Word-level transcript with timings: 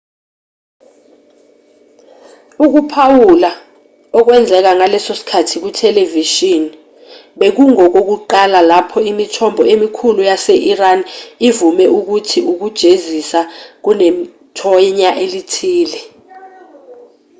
ukuphawula 2.65 3.51
okwenzeka 4.17 4.71
ngaleso 4.77 5.11
sikhathi 5.19 5.55
kuthelevishini 5.63 6.69
bekungokokuqala 7.39 8.59
lapho 8.71 8.99
imithombo 9.11 9.61
emikhulu 9.73 10.21
yase-iran 10.29 10.99
ivume 11.47 11.85
ukuthi 11.99 12.39
ukujezisa 12.51 13.39
kunethonya 13.83 15.09
elithile 15.23 15.99